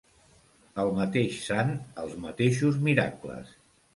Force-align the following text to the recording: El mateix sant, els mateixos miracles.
El 0.83 0.87
mateix 0.99 1.35
sant, 1.49 1.69
els 2.05 2.17
mateixos 2.25 2.79
miracles. 2.91 3.55